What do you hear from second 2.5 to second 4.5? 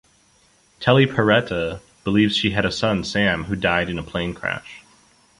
a son, Sam, who died in a plane